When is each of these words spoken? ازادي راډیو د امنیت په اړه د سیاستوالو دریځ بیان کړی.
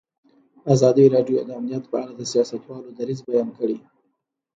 ازادي 0.73 1.05
راډیو 1.15 1.37
د 1.47 1.49
امنیت 1.59 1.83
په 1.91 1.97
اړه 2.01 2.13
د 2.15 2.21
سیاستوالو 2.31 2.95
دریځ 2.99 3.19
بیان 3.27 3.49
کړی. 3.57 3.77